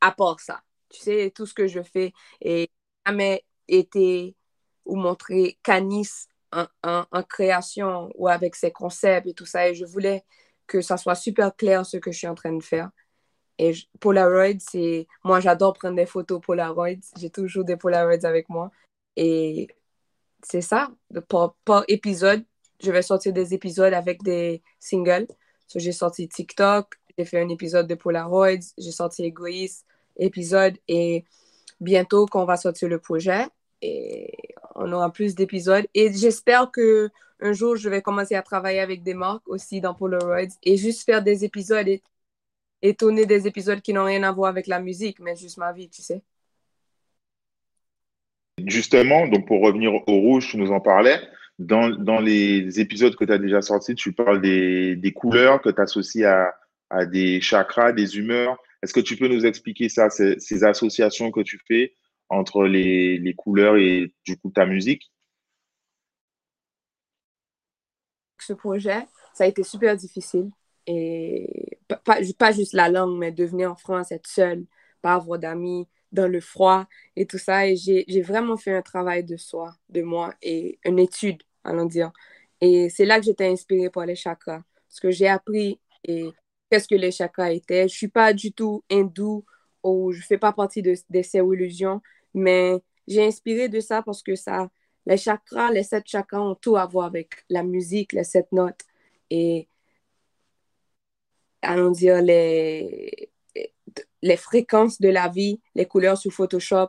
à 0.00 0.12
part 0.12 0.40
ça. 0.40 0.62
Tu 0.88 1.00
sais, 1.00 1.32
tout 1.34 1.46
ce 1.46 1.54
que 1.54 1.66
je 1.66 1.82
fais 1.82 2.12
et 2.40 2.70
jamais 3.06 3.44
été 3.68 4.36
ou 4.84 4.96
montré 4.96 5.58
Canis 5.62 6.28
en, 6.52 7.22
création 7.28 8.10
ou 8.14 8.28
avec 8.28 8.54
ses 8.54 8.70
concepts 8.70 9.26
et 9.26 9.34
tout 9.34 9.46
ça. 9.46 9.68
Et 9.68 9.74
je 9.74 9.84
voulais 9.84 10.24
que 10.66 10.80
ça 10.80 10.96
soit 10.96 11.14
super 11.14 11.54
clair 11.56 11.84
ce 11.84 11.96
que 11.96 12.12
je 12.12 12.18
suis 12.18 12.28
en 12.28 12.34
train 12.34 12.52
de 12.52 12.62
faire. 12.62 12.90
Et 13.58 13.72
Polaroid, 14.00 14.58
c'est. 14.58 15.06
Moi, 15.24 15.40
j'adore 15.40 15.72
prendre 15.74 15.96
des 15.96 16.06
photos 16.06 16.40
Polaroid. 16.40 17.00
J'ai 17.18 17.30
toujours 17.30 17.64
des 17.64 17.76
Polaroids 17.76 18.24
avec 18.24 18.48
moi. 18.48 18.70
Et 19.16 19.68
c'est 20.42 20.60
ça. 20.60 20.90
Par, 21.28 21.56
par, 21.64 21.84
épisode, 21.88 22.44
je 22.82 22.90
vais 22.90 23.02
sortir 23.02 23.32
des 23.32 23.54
épisodes 23.54 23.94
avec 23.94 24.22
des 24.22 24.62
singles. 24.78 25.26
J'ai 25.74 25.92
sorti 25.92 26.28
TikTok, 26.28 26.94
j'ai 27.18 27.24
fait 27.24 27.40
un 27.40 27.48
épisode 27.48 27.88
de 27.88 27.96
Polaroid, 27.96 28.60
j'ai 28.78 28.92
sorti 28.92 29.24
Égoïste, 29.24 29.84
épisode. 30.16 30.76
Et 30.86 31.24
bientôt, 31.80 32.26
qu'on 32.26 32.44
va 32.44 32.56
sortir 32.56 32.88
le 32.88 32.98
projet, 32.98 33.46
et 33.82 34.32
on 34.74 34.92
aura 34.92 35.12
plus 35.12 35.34
d'épisodes. 35.34 35.86
Et 35.94 36.12
j'espère 36.12 36.70
que 36.70 37.10
un 37.40 37.52
jour, 37.52 37.76
je 37.76 37.88
vais 37.88 38.00
commencer 38.00 38.34
à 38.34 38.42
travailler 38.42 38.80
avec 38.80 39.02
des 39.02 39.14
marques 39.14 39.46
aussi 39.46 39.80
dans 39.80 39.94
Polaroids 39.94 40.48
et 40.62 40.76
juste 40.76 41.04
faire 41.04 41.22
des 41.22 41.44
épisodes 41.44 41.88
et 42.82 42.94
tourner 42.94 43.26
des 43.26 43.46
épisodes 43.46 43.80
qui 43.80 43.92
n'ont 43.92 44.04
rien 44.04 44.22
à 44.22 44.32
voir 44.32 44.50
avec 44.50 44.66
la 44.66 44.80
musique, 44.80 45.20
mais 45.20 45.36
juste 45.36 45.58
ma 45.58 45.72
vie, 45.72 45.88
tu 45.88 46.02
sais. 46.02 46.22
Justement, 48.64 49.26
donc 49.28 49.46
pour 49.46 49.60
revenir 49.60 49.94
au 49.94 50.20
rouge, 50.20 50.48
tu 50.50 50.56
nous 50.56 50.72
en 50.72 50.80
parlais. 50.80 51.20
Dans, 51.58 51.88
dans 51.88 52.20
les 52.20 52.80
épisodes 52.80 53.16
que 53.16 53.24
tu 53.24 53.32
as 53.32 53.38
déjà 53.38 53.62
sortis, 53.62 53.94
tu 53.94 54.12
parles 54.12 54.40
des, 54.40 54.96
des 54.96 55.12
couleurs 55.12 55.60
que 55.62 55.70
tu 55.70 55.80
associes 55.80 56.24
à, 56.24 56.54
à, 56.90 57.06
des 57.06 57.40
chakras, 57.40 57.92
des 57.92 58.18
humeurs. 58.18 58.58
Est-ce 58.82 58.92
que 58.92 59.00
tu 59.00 59.16
peux 59.16 59.28
nous 59.28 59.46
expliquer 59.46 59.88
ça, 59.88 60.10
ces, 60.10 60.38
ces 60.38 60.64
associations 60.64 61.30
que 61.30 61.40
tu 61.40 61.58
fais 61.66 61.94
entre 62.28 62.64
les, 62.64 63.18
les, 63.18 63.34
couleurs 63.34 63.76
et 63.76 64.12
du 64.24 64.36
coup 64.36 64.50
ta 64.50 64.66
musique? 64.66 65.10
Ce 68.38 68.52
projet, 68.52 69.06
ça 69.34 69.44
a 69.44 69.46
été 69.46 69.62
super 69.62 69.96
difficile. 69.96 70.50
Et 70.86 71.65
pas, 71.88 72.00
pas, 72.38 72.52
juste 72.52 72.72
la 72.72 72.88
langue, 72.88 73.18
mais 73.18 73.32
de 73.32 73.44
venir 73.44 73.70
en 73.72 73.76
France, 73.76 74.12
être 74.12 74.26
seule, 74.26 74.66
pas 75.02 75.14
avoir 75.14 75.38
d'amis, 75.38 75.88
dans 76.12 76.28
le 76.28 76.40
froid 76.40 76.86
et 77.16 77.26
tout 77.26 77.38
ça. 77.38 77.68
Et 77.68 77.76
j'ai 77.76 78.22
vraiment 78.22 78.56
fait 78.56 78.74
un 78.74 78.82
travail 78.82 79.24
de 79.24 79.36
soi, 79.36 79.74
de 79.88 80.02
moi, 80.02 80.34
et 80.42 80.78
une 80.84 80.98
étude, 80.98 81.42
allons 81.64 81.86
dire. 81.86 82.12
Et 82.60 82.88
c'est 82.90 83.04
là 83.04 83.18
que 83.18 83.26
j'étais 83.26 83.46
inspirée 83.48 83.90
par 83.90 84.06
les 84.06 84.16
chakras. 84.16 84.62
Parce 84.88 85.00
que 85.00 85.10
j'ai 85.10 85.28
appris 85.28 85.80
et 86.04 86.30
qu'est-ce 86.70 86.88
que 86.88 86.94
les 86.94 87.10
chakras 87.12 87.52
étaient. 87.52 87.88
Je 87.88 87.94
suis 87.94 88.08
pas 88.08 88.32
du 88.32 88.52
tout 88.52 88.82
hindou 88.90 89.44
ou 89.82 90.12
je 90.12 90.22
fais 90.22 90.38
pas 90.38 90.52
partie 90.52 90.82
de, 90.82 90.94
de 91.10 91.22
ces 91.22 91.40
religions, 91.40 92.00
mais 92.34 92.82
j'ai 93.06 93.24
inspiré 93.26 93.68
de 93.68 93.80
ça 93.80 94.02
parce 94.02 94.22
que 94.22 94.34
ça, 94.34 94.70
les 95.06 95.16
chakras, 95.16 95.70
les 95.72 95.84
sept 95.84 96.06
chakras 96.06 96.40
ont 96.40 96.54
tout 96.56 96.76
à 96.76 96.86
voir 96.86 97.06
avec 97.06 97.44
la 97.48 97.62
musique, 97.62 98.12
les 98.12 98.24
sept 98.24 98.50
notes. 98.52 98.80
Et 99.30 99.68
allons 101.66 101.90
dire 101.90 102.22
les, 102.22 103.30
les 104.22 104.36
fréquences 104.36 105.00
de 105.00 105.08
la 105.08 105.28
vie, 105.28 105.60
les 105.74 105.86
couleurs 105.86 106.18
sous 106.18 106.30
Photoshop, 106.30 106.88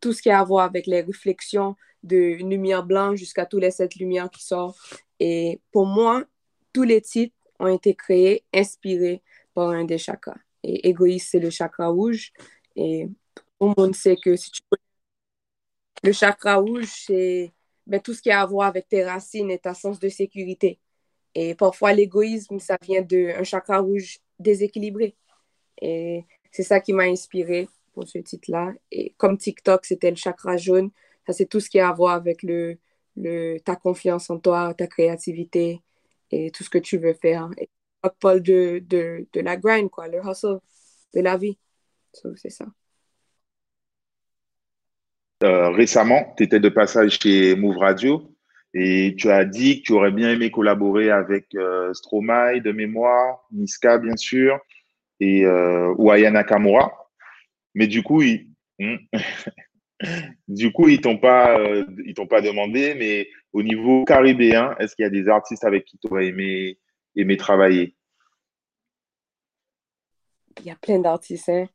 tout 0.00 0.12
ce 0.12 0.22
qui 0.22 0.30
a 0.30 0.40
à 0.40 0.44
voir 0.44 0.64
avec 0.64 0.86
les 0.86 1.02
réflexions 1.02 1.76
de 2.02 2.36
lumière 2.42 2.84
blanche 2.84 3.18
jusqu'à 3.18 3.46
tous 3.46 3.58
les 3.58 3.70
sept 3.70 3.96
lumières 3.96 4.30
qui 4.30 4.44
sortent. 4.44 4.78
Et 5.18 5.60
pour 5.72 5.86
moi, 5.86 6.24
tous 6.72 6.84
les 6.84 7.00
titres 7.00 7.34
ont 7.58 7.68
été 7.68 7.94
créés, 7.94 8.44
inspirés 8.54 9.22
par 9.54 9.70
un 9.70 9.84
des 9.84 9.98
chakras. 9.98 10.38
Et 10.62 10.88
égoïste, 10.88 11.28
c'est 11.30 11.40
le 11.40 11.50
chakra 11.50 11.88
rouge. 11.88 12.32
Et 12.76 13.08
tout 13.34 13.68
le 13.68 13.74
monde 13.76 13.94
sait 13.94 14.16
que 14.16 14.36
si 14.36 14.50
tu 14.50 14.62
le 16.02 16.12
chakra 16.12 16.56
rouge, 16.56 16.92
c'est 17.06 17.52
ben, 17.86 18.00
tout 18.00 18.14
ce 18.14 18.22
qui 18.22 18.30
a 18.30 18.42
à 18.42 18.46
voir 18.46 18.68
avec 18.68 18.88
tes 18.88 19.04
racines 19.04 19.50
et 19.50 19.58
ta 19.58 19.74
sens 19.74 19.98
de 19.98 20.08
sécurité. 20.08 20.78
Et 21.38 21.54
parfois, 21.54 21.92
l'égoïsme, 21.92 22.58
ça 22.58 22.78
vient 22.80 23.02
d'un 23.02 23.44
chakra 23.44 23.80
rouge 23.80 24.20
déséquilibré. 24.38 25.14
Et 25.82 26.24
c'est 26.50 26.62
ça 26.62 26.80
qui 26.80 26.94
m'a 26.94 27.02
inspiré 27.02 27.68
pour 27.92 28.08
ce 28.08 28.16
titre-là. 28.16 28.72
Et 28.90 29.12
comme 29.18 29.36
TikTok, 29.36 29.84
c'était 29.84 30.08
le 30.08 30.16
chakra 30.16 30.56
jaune, 30.56 30.90
ça 31.26 31.34
c'est 31.34 31.44
tout 31.44 31.60
ce 31.60 31.68
qui 31.68 31.78
a 31.78 31.90
à 31.90 31.92
voir 31.92 32.14
avec 32.14 32.42
le, 32.42 32.78
le, 33.16 33.58
ta 33.58 33.76
confiance 33.76 34.30
en 34.30 34.38
toi, 34.38 34.72
ta 34.72 34.86
créativité 34.86 35.82
et 36.30 36.50
tout 36.50 36.64
ce 36.64 36.70
que 36.70 36.78
tu 36.78 36.96
veux 36.96 37.12
faire. 37.12 37.50
Et 37.58 37.68
Paul 38.18 38.42
de, 38.42 38.82
de, 38.86 39.26
de 39.34 39.40
la 39.40 39.58
grind, 39.58 39.90
quoi, 39.90 40.08
le 40.08 40.20
hustle 40.24 40.60
de 41.14 41.20
la 41.20 41.36
vie. 41.36 41.58
c'est 42.36 42.48
ça. 42.48 42.64
Euh, 45.42 45.68
récemment, 45.68 46.32
tu 46.38 46.44
étais 46.44 46.60
de 46.60 46.70
passage 46.70 47.18
chez 47.20 47.54
Move 47.56 47.76
Radio 47.76 48.35
et 48.78 49.14
tu 49.16 49.30
as 49.30 49.46
dit 49.46 49.80
que 49.80 49.86
tu 49.86 49.92
aurais 49.94 50.10
bien 50.10 50.30
aimé 50.30 50.50
collaborer 50.50 51.10
avec 51.10 51.54
euh, 51.54 51.94
Stromae 51.94 52.60
de 52.60 52.72
mémoire, 52.72 53.46
Niska 53.50 53.96
bien 53.96 54.16
sûr, 54.16 54.58
et 55.18 55.46
euh, 55.46 55.94
ou. 55.96 56.10
Mais 57.74 57.86
du 57.86 58.02
coup, 58.02 58.20
ils, 58.20 58.50
hmm, 58.78 58.96
du 60.48 60.72
coup, 60.72 60.88
ils 60.88 61.00
t'ont 61.00 61.16
pas, 61.16 61.58
euh, 61.58 61.86
ils 62.04 62.12
t'ont 62.12 62.26
pas 62.26 62.42
demandé. 62.42 62.94
Mais 62.96 63.28
au 63.54 63.62
niveau 63.62 64.04
caribéen, 64.04 64.76
est-ce 64.78 64.94
qu'il 64.94 65.04
y 65.04 65.06
a 65.06 65.10
des 65.10 65.26
artistes 65.26 65.64
avec 65.64 65.86
qui 65.86 65.96
tu 65.96 66.08
aurais 66.10 66.26
aimé, 66.26 66.78
aimé 67.14 67.38
travailler? 67.38 67.96
Il 70.60 70.66
y 70.66 70.70
a 70.70 70.76
plein 70.76 70.98
d'artistes. 70.98 71.48
Hein. 71.48 71.66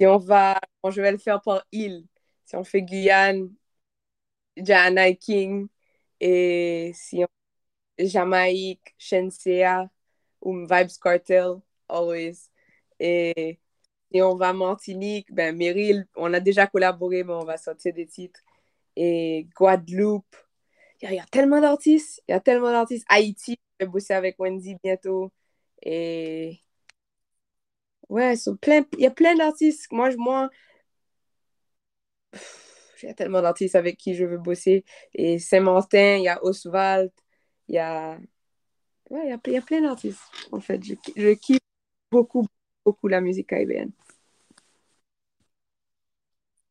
Si 0.00 0.06
on 0.06 0.18
va, 0.18 0.60
je 0.90 1.00
vais 1.00 1.12
le 1.12 1.18
faire 1.18 1.40
par 1.40 1.64
île. 1.70 2.06
Si 2.44 2.56
on 2.56 2.64
fait 2.64 2.82
Guyane, 2.82 3.50
Jana 4.56 5.12
King, 5.12 5.68
et 6.20 6.92
si 6.94 7.24
on 7.24 7.28
Jamaïque, 7.98 8.94
Shensea 8.98 9.88
ou 10.40 10.66
Vibes 10.66 10.98
Cartel, 11.02 11.60
always. 11.88 12.50
Et 13.00 13.58
si 14.12 14.22
on 14.22 14.36
va 14.36 14.50
à 14.50 14.52
Martinique, 14.52 15.32
ben 15.32 15.56
Meryl, 15.56 16.06
on 16.16 16.32
a 16.34 16.40
déjà 16.40 16.66
collaboré, 16.66 17.24
mais 17.24 17.32
on 17.34 17.44
va 17.44 17.56
sortir 17.56 17.92
des 17.94 18.06
titres. 18.06 18.40
Et 18.96 19.48
Guadeloupe, 19.56 20.36
il 21.02 21.12
y, 21.12 21.18
a 21.20 21.26
tellement 21.26 21.60
d'artistes, 21.60 22.22
il 22.28 22.32
y 22.32 22.34
a 22.34 22.40
tellement 22.40 22.72
d'artistes. 22.72 23.06
Haïti, 23.08 23.58
je 23.80 23.86
vais 23.86 23.90
bosser 23.90 24.14
avec 24.14 24.36
Wendy 24.38 24.76
bientôt. 24.82 25.32
Et 25.82 26.60
ouais, 28.08 28.34
il 28.36 28.86
y 28.98 29.06
a 29.06 29.10
plein 29.10 29.36
d'artistes. 29.36 29.90
Moi, 29.92 30.10
moi, 30.16 30.50
il 33.02 33.06
y 33.06 33.10
a 33.10 33.14
tellement 33.14 33.42
d'artistes 33.42 33.76
avec 33.76 33.96
qui 33.96 34.14
je 34.14 34.24
veux 34.24 34.38
bosser. 34.38 34.84
Et 35.14 35.38
Saint-Martin, 35.38 36.16
il 36.16 36.24
y 36.24 36.28
a 36.28 36.42
Oswald, 36.44 37.10
il 37.68 37.76
y 37.76 37.78
a. 37.78 38.18
Ouais, 39.10 39.22
il 39.24 39.30
y 39.30 39.56
a, 39.56 39.62
plein 39.62 39.80
d'artistes, 39.80 40.20
en 40.52 40.60
fait. 40.60 40.84
Je, 40.84 40.94
je 41.16 41.32
kiffe 41.34 41.60
beaucoup, 42.10 42.46
beaucoup 42.84 43.08
la 43.08 43.20
musique 43.20 43.48
caribéenne. 43.48 43.92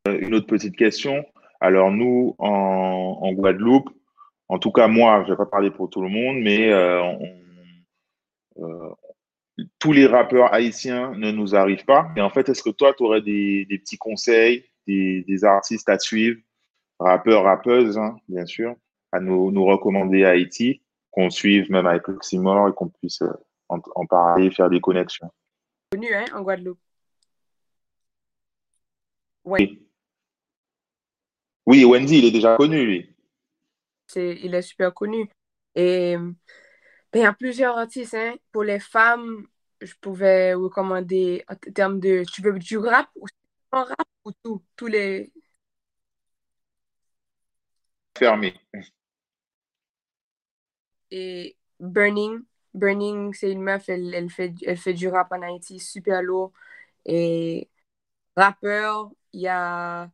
Euh, 0.08 0.20
une 0.20 0.36
autre 0.36 0.48
petite 0.48 0.76
question. 0.76 1.26
Alors, 1.60 1.92
nous, 1.92 2.36
en, 2.40 3.32
Guadeloupe, 3.34 3.90
en 4.48 4.60
tout 4.60 4.72
cas, 4.72 4.88
moi, 4.88 5.24
je 5.24 5.28
ne 5.28 5.34
vais 5.34 5.38
pas 5.38 5.46
parler 5.46 5.72
pour 5.72 5.90
tout 5.90 6.02
le 6.02 6.10
monde, 6.10 6.38
mais 6.42 6.72
euh, 6.72 7.14
euh, 8.60 8.90
tous 9.80 9.92
les 9.92 10.06
rappeurs 10.06 10.54
haïtiens 10.54 11.14
ne 11.16 11.32
nous 11.32 11.56
arrivent 11.56 11.86
pas. 11.86 12.10
Et 12.16 12.22
en 12.22 12.30
fait, 12.30 12.48
est-ce 12.50 12.64
que 12.64 12.70
toi, 12.70 12.94
tu 12.94 13.04
aurais 13.04 13.22
des, 13.22 13.66
petits 13.70 13.98
conseils, 13.98 14.66
des, 14.88 15.44
artistes 15.44 15.90
à 15.90 16.00
suivre, 16.00 16.40
rappeurs, 17.00 17.44
rappeuses, 17.44 17.98
hein, 17.98 18.18
bien 18.28 18.46
sûr, 18.46 18.76
à 19.12 19.20
nous, 19.20 19.52
nous 19.52 19.66
recommander 19.66 20.24
à 20.24 20.30
Haïti, 20.30 20.82
qu'on 21.12 21.30
suive 21.30 21.72
même 21.72 21.86
avec 21.86 22.08
l'Oxymore 22.08 22.70
et 22.70 22.74
qu'on 22.74 22.90
puisse 22.90 23.24
en, 23.70 24.06
parler, 24.06 24.52
faire 24.52 24.70
des 24.70 24.80
connexions. 24.80 25.30
Connu, 25.92 26.14
hein, 26.14 26.26
en 26.34 26.42
Guadeloupe. 26.42 26.80
Oui. 29.44 29.88
Oui, 31.66 31.86
Wendy, 31.86 32.20
il 32.20 32.26
est 32.26 32.32
déjà 32.32 32.56
connu, 32.56 32.86
lui. 32.86 33.16
il 34.16 34.54
est 34.54 34.62
super 34.62 34.94
connu. 34.94 35.30
Et 35.76 36.16
ben, 36.18 36.36
il 37.14 37.22
y 37.22 37.26
a 37.26 37.34
plusieurs 37.34 37.78
artistes. 37.78 38.14
Hein. 38.14 38.36
Pour 38.52 38.64
les 38.64 38.80
femmes, 38.80 39.48
je 39.82 39.94
pouvais 40.02 40.54
recommander 40.54 41.44
en 41.48 41.56
termes 41.74 42.00
de. 42.00 42.24
Tu 42.32 42.42
veux 42.42 42.58
du 42.58 42.78
rap 42.78 43.10
ou 43.16 43.26
rap? 43.72 43.96
Ou 44.28 44.32
tout 44.44 44.62
Tous 44.76 44.88
les. 44.88 45.32
Fermé. 48.18 48.54
Et 51.12 51.56
Burning, 51.80 52.42
Burning, 52.74 53.34
c'est 53.34 53.52
une 53.52 53.62
meuf, 53.62 53.88
elle, 53.88 54.30
fait, 54.30 54.54
elle 54.66 54.78
fait 54.78 54.94
du 54.94 55.08
rap 55.08 55.32
en 55.32 55.42
Haïti, 55.42 55.80
super 55.80 56.22
lourd. 56.22 56.52
Et 57.06 57.70
rappeur, 58.36 59.12
il 59.34 59.42
y 59.42 59.48
a, 59.48 60.10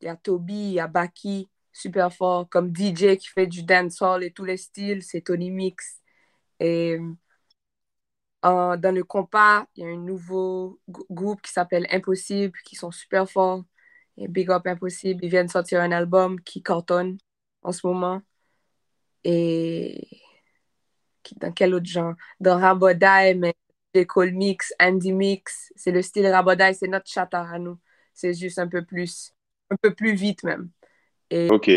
y 0.00 0.08
a 0.08 0.16
Toby, 0.16 0.54
il 0.54 0.72
y 0.72 0.80
a 0.80 0.88
Baki, 0.88 1.48
super 1.72 2.12
fort. 2.12 2.48
Comme 2.48 2.72
DJ 2.74 3.16
qui 3.18 3.28
fait 3.28 3.46
du 3.46 3.62
dancehall 3.62 4.24
et 4.24 4.32
tous 4.32 4.44
les 4.44 4.56
styles, 4.56 5.02
c'est 5.02 5.20
Tony 5.22 5.50
Mix. 5.50 6.00
Et 6.58 6.98
dans 8.44 8.94
le 8.94 9.04
compas, 9.04 9.66
il 9.74 9.84
y 9.84 9.86
a 9.86 9.90
un 9.90 9.96
nouveau 9.96 10.78
groupe 10.88 11.40
qui 11.40 11.50
s'appelle 11.50 11.86
Impossible, 11.90 12.58
qui 12.64 12.76
sont 12.76 12.90
super 12.90 13.28
forts. 13.30 13.64
Et 14.16 14.28
Big 14.28 14.50
Up 14.50 14.66
Impossible, 14.66 15.24
ils 15.24 15.30
viennent 15.30 15.48
sortir 15.48 15.80
un 15.80 15.90
album 15.90 16.40
qui 16.40 16.62
cartonne 16.62 17.18
en 17.62 17.72
ce 17.72 17.86
moment. 17.86 18.22
Et 19.24 20.20
dans 21.36 21.52
quel 21.52 21.74
autre 21.74 21.86
genre? 21.86 22.14
Dans 22.38 22.58
Rabodai, 22.58 23.34
mais 23.34 23.54
Cole 24.06 24.32
Mix, 24.32 24.74
Andy 24.78 25.12
Mix, 25.12 25.72
c'est 25.74 25.90
le 25.90 26.02
style 26.02 26.26
Rabodai, 26.26 26.74
c'est 26.74 26.88
notre 26.88 27.10
chata 27.10 27.40
à 27.40 27.58
nous. 27.58 27.78
C'est 28.12 28.34
juste 28.34 28.58
un 28.58 28.68
peu 28.68 28.84
plus, 28.84 29.32
un 29.70 29.76
peu 29.76 29.94
plus 29.94 30.14
vite 30.14 30.44
même. 30.44 30.70
Et 31.30 31.48
ok. 31.50 31.70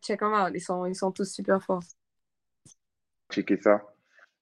Check 0.00 0.20
them 0.20 0.32
out, 0.32 0.52
ils 0.54 0.60
sont, 0.60 0.86
ils 0.86 0.94
sont 0.94 1.12
tous 1.12 1.30
super 1.30 1.62
forts. 1.62 1.82
Checker 3.30 3.60
ça. 3.60 3.82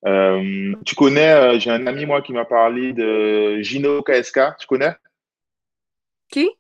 Euh, 0.05 0.75
tu 0.85 0.95
connais, 0.95 1.33
euh, 1.33 1.59
j'ai 1.59 1.71
un 1.71 1.87
ami 1.87 2.07
moi 2.07 2.23
qui 2.23 2.33
m'a 2.33 2.45
parlé 2.45 2.93
de 2.93 3.61
Gino 3.63 4.03
KSK, 4.03 4.57
tu 4.59 4.67
connais? 4.67 4.95
Qui? 6.31 6.51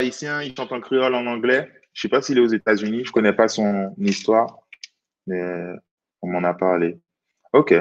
Haïtien, 0.00 0.42
il 0.42 0.54
chante 0.56 0.72
en 0.72 0.80
créole 0.80 1.14
en 1.14 1.26
anglais. 1.26 1.68
Je 1.92 2.02
sais 2.02 2.08
pas 2.08 2.22
s'il 2.22 2.38
est 2.38 2.42
aux 2.42 2.46
États-Unis, 2.46 3.04
je 3.04 3.10
connais 3.10 3.32
pas 3.32 3.48
son 3.48 3.94
histoire, 3.98 4.58
mais 5.26 5.42
on 6.22 6.28
m'en 6.28 6.44
a 6.44 6.54
parlé. 6.54 6.98
Ok. 7.52 7.74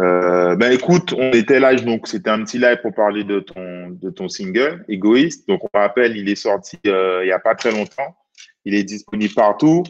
Euh, 0.00 0.56
ben 0.56 0.72
écoute, 0.72 1.12
on 1.12 1.30
était 1.32 1.60
là, 1.60 1.74
donc 1.74 2.06
c'était 2.06 2.30
un 2.30 2.44
petit 2.44 2.58
live 2.58 2.80
pour 2.82 2.94
parler 2.94 3.24
de 3.24 3.40
ton, 3.40 3.90
de 3.90 4.10
ton 4.10 4.28
single, 4.28 4.84
Égoïste. 4.88 5.48
Donc 5.48 5.64
on 5.64 5.78
rappelle, 5.78 6.16
il 6.16 6.28
est 6.28 6.34
sorti 6.36 6.78
il 6.84 7.22
n'y 7.24 7.32
a 7.32 7.38
pas 7.38 7.54
très 7.54 7.72
longtemps. 7.72 8.16
Il 8.64 8.74
est 8.74 8.84
disponible 8.84 9.34
partout 9.34 9.82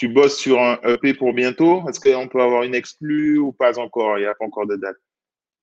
tu 0.00 0.08
bosses 0.08 0.38
sur 0.38 0.58
un 0.58 0.78
EP 0.82 1.12
pour 1.12 1.34
bientôt? 1.34 1.86
Est-ce 1.86 2.00
qu'on 2.00 2.26
peut 2.26 2.40
avoir 2.40 2.62
une 2.62 2.74
exclue 2.74 3.36
ou 3.38 3.52
pas 3.52 3.78
encore? 3.78 4.16
Il 4.16 4.22
n'y 4.22 4.26
a 4.26 4.34
pas 4.34 4.46
encore 4.46 4.66
de 4.66 4.76
date. 4.76 4.96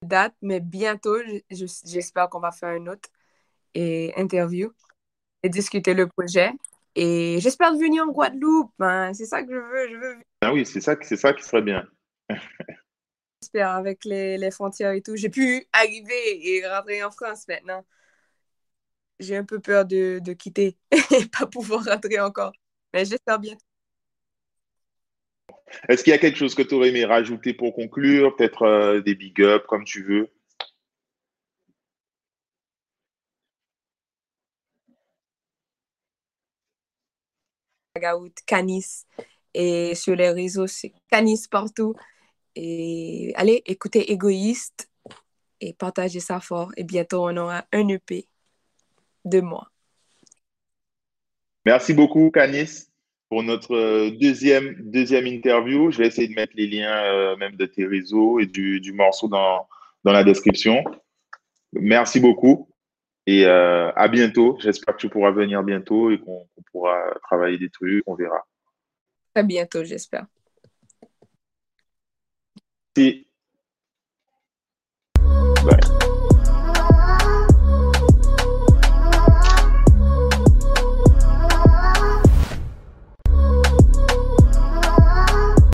Date, 0.03 0.35
mais 0.43 0.59
bientôt, 0.59 1.17
j'espère 1.49 2.29
qu'on 2.29 2.39
va 2.39 2.51
faire 2.51 2.75
une 2.75 2.87
autre 2.87 3.09
et 3.73 4.13
interview 4.15 4.71
et 5.41 5.49
discuter 5.49 5.95
le 5.95 6.05
projet. 6.05 6.51
Et 6.93 7.39
j'espère 7.41 7.73
venir 7.73 8.03
en 8.03 8.11
Guadeloupe. 8.11 8.71
Hein. 8.79 9.11
C'est 9.15 9.25
ça 9.25 9.41
que 9.41 9.51
je 9.51 9.57
veux. 9.57 9.89
Je 9.89 9.95
veux... 9.95 10.17
Ah 10.41 10.53
oui, 10.53 10.67
c'est 10.67 10.81
ça, 10.81 10.95
ça 11.01 11.33
qui 11.33 11.43
serait 11.43 11.63
bien. 11.63 11.87
j'espère 13.41 13.71
avec 13.71 14.05
les, 14.05 14.37
les, 14.37 14.51
frontières 14.51 14.91
et 14.91 15.01
tout. 15.01 15.15
J'ai 15.15 15.29
pu 15.29 15.65
arriver 15.73 16.47
et 16.47 16.67
rentrer 16.67 17.03
en 17.03 17.09
France 17.09 17.47
maintenant. 17.47 17.83
J'ai 19.19 19.35
un 19.35 19.45
peu 19.45 19.59
peur 19.59 19.83
de, 19.83 20.19
de 20.23 20.33
quitter 20.33 20.77
et 20.91 21.25
pas 21.25 21.47
pouvoir 21.47 21.85
rentrer 21.85 22.19
encore. 22.19 22.53
Mais 22.93 23.03
j'espère 23.03 23.39
bien. 23.39 23.57
Est-ce 25.89 26.03
qu'il 26.03 26.11
y 26.11 26.15
a 26.15 26.17
quelque 26.17 26.37
chose 26.37 26.55
que 26.55 26.61
tu 26.61 26.75
aurais 26.75 26.89
aimé 26.89 27.05
rajouter 27.05 27.53
pour 27.53 27.73
conclure? 27.73 28.35
Peut-être 28.35 28.63
euh, 28.63 29.01
des 29.01 29.15
big 29.15 29.39
ups, 29.39 29.65
comme 29.67 29.83
tu 29.83 30.03
veux. 30.03 30.29
Canis. 38.45 39.05
Et 39.53 39.95
sur 39.95 40.15
les 40.15 40.29
réseaux, 40.29 40.67
c'est 40.67 40.93
Canis 41.09 41.47
partout. 41.49 41.95
Et 42.55 43.33
allez, 43.35 43.63
écoutez 43.65 44.11
Égoïste 44.11 44.89
et 45.61 45.73
partagez 45.73 46.19
ça 46.19 46.39
fort. 46.39 46.71
Et 46.77 46.83
bientôt, 46.83 47.27
on 47.27 47.37
aura 47.37 47.65
un 47.71 47.87
EP 47.87 48.27
de 49.25 49.41
moi. 49.41 49.69
Merci 51.65 51.93
beaucoup, 51.93 52.31
Canis 52.31 52.86
pour 53.29 53.43
notre 53.43 53.75
euh, 53.75 54.11
deuxième, 54.11 54.75
deuxième 54.79 55.27
interview. 55.27 55.91
Je 55.91 55.97
vais 55.97 56.07
essayer 56.07 56.27
de 56.27 56.33
mettre 56.33 56.53
les 56.55 56.67
liens 56.67 57.03
euh, 57.03 57.35
même 57.37 57.55
de 57.55 57.65
tes 57.65 57.85
réseaux 57.85 58.39
et 58.39 58.45
du, 58.45 58.79
du 58.79 58.93
morceau 58.93 59.27
dans, 59.27 59.67
dans, 60.03 60.11
la 60.11 60.23
description. 60.23 60.83
Merci 61.73 62.19
beaucoup 62.19 62.69
et 63.25 63.45
euh, 63.45 63.91
à 63.95 64.07
bientôt. 64.07 64.57
J'espère 64.61 64.95
que 64.95 65.01
tu 65.01 65.09
pourras 65.09 65.31
venir 65.31 65.63
bientôt 65.63 66.11
et 66.11 66.19
qu'on 66.19 66.47
pourra 66.71 66.97
travailler 67.23 67.57
des 67.57 67.69
trucs. 67.69 68.03
On 68.07 68.15
verra. 68.15 68.45
À 69.35 69.43
bientôt, 69.43 69.83
j'espère. 69.83 70.25
Merci. 72.95 73.27
Bye. 75.63 76.06